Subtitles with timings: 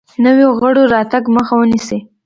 [0.23, 1.97] نویو غړو راتګ مخه ونیسي.